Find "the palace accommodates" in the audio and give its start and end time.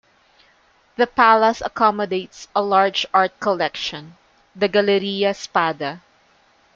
0.95-2.47